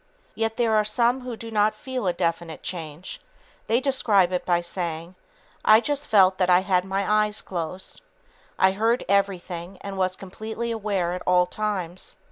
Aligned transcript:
Yet, 0.33 0.57
there 0.57 0.73
are 0.73 0.83
some 0.83 1.21
who 1.21 1.37
do 1.37 1.51
not 1.51 1.75
feel 1.75 2.07
a 2.07 2.11
definite 2.13 2.63
change. 2.63 3.21
They 3.67 3.79
describe 3.79 4.31
it 4.31 4.47
by 4.47 4.61
saying, 4.61 5.13
"I 5.63 5.79
just 5.79 6.07
felt 6.07 6.39
that 6.39 6.49
I 6.49 6.61
had 6.61 6.85
my 6.85 7.27
eyes 7.27 7.39
closed. 7.43 8.01
I 8.57 8.71
heard 8.71 9.05
everything 9.07 9.77
and 9.81 9.99
was 9.99 10.15
completely 10.15 10.71
aware 10.71 11.13
at 11.13 11.21
all 11.27 11.45
times." 11.45 12.15